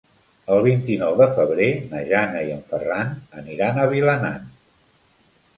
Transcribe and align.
El 0.53 0.61
vint-i-nou 0.67 1.17
de 1.19 1.27
febrer 1.35 1.67
na 1.91 2.01
Jana 2.13 2.41
i 2.47 2.51
en 2.55 2.65
Ferran 2.73 3.13
aniran 3.43 3.81
a 3.83 3.87
Vilanant. 3.93 4.49